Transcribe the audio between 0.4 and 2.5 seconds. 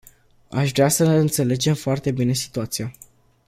Aș vrea să înțelegem foarte bine